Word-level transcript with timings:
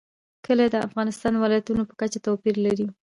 کلي 0.45 0.67
د 0.71 0.75
افغانستان 0.87 1.31
د 1.35 1.41
ولایاتو 1.43 1.87
په 1.89 1.95
کچه 2.01 2.19
توپیر 2.25 2.55
لري. 2.65 2.87